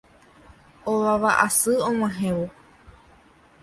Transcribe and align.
ovava 0.93 1.31
asy 1.45 1.73
oguatávo 1.87 2.45